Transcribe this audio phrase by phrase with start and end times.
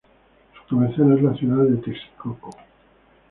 [0.67, 2.49] Su cabecera es la ciudad de Texcoco.